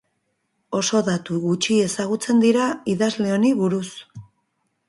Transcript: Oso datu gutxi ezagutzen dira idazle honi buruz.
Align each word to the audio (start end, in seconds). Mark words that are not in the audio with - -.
Oso 0.79 1.01
datu 1.09 1.37
gutxi 1.43 1.77
ezagutzen 1.89 2.43
dira 2.47 2.71
idazle 2.97 3.33
honi 3.37 3.53
buruz. 3.63 3.89